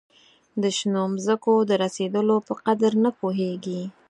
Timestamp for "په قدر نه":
2.47-3.11